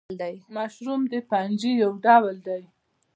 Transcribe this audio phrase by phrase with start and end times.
[0.55, 2.63] مشروم د فنجي یو ډول دی